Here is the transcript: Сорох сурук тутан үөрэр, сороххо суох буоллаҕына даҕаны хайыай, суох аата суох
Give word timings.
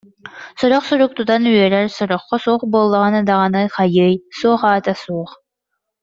Сорох 0.59 0.83
сурук 0.87 1.11
тутан 1.17 1.43
үөрэр, 1.51 1.87
сороххо 1.97 2.35
суох 2.43 2.61
буоллаҕына 2.71 3.21
даҕаны 3.29 3.61
хайыай, 3.75 4.13
суох 4.39 4.61
аата 4.71 4.93
суох 5.03 5.31